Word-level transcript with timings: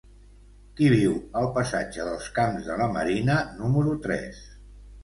Qui 0.79 0.87
viu 0.93 1.13
al 1.41 1.51
passatge 1.59 2.09
dels 2.09 2.33
Camps 2.41 2.71
de 2.73 2.81
la 2.83 2.91
Marina 2.99 3.39
número 3.63 3.97
tres? 4.09 4.47